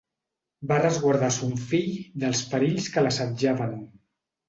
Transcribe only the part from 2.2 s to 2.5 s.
dels